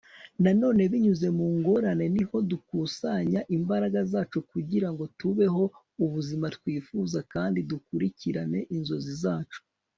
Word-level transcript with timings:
na 0.43 0.51
none 0.61 0.81
binyuze 0.91 1.27
mu 1.37 1.47
ngorane 1.57 2.05
niho 2.15 2.37
dukusanya 2.51 3.39
imbaraga 3.57 3.99
zacu 4.11 4.37
kugira 4.51 4.87
ngo 4.93 5.03
tubeho 5.19 5.63
ubuzima 6.03 6.45
twifuza 6.57 7.19
kandi 7.33 7.59
dukurikirane 7.69 8.59
inzozi 8.77 9.13
zacu 9.23 9.59